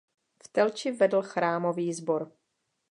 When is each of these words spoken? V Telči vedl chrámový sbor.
V 0.43 0.47
Telči 0.49 0.91
vedl 0.91 1.21
chrámový 1.21 1.93
sbor. 1.93 2.31